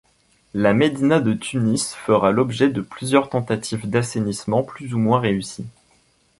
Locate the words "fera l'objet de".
1.93-2.81